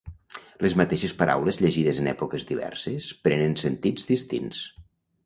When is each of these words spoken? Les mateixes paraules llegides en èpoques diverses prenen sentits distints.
Les 0.65 0.75
mateixes 0.79 1.11
paraules 1.19 1.59
llegides 1.65 1.99
en 2.03 2.09
èpoques 2.13 2.47
diverses 2.53 3.11
prenen 3.29 3.55
sentits 3.65 4.09
distints. 4.13 4.65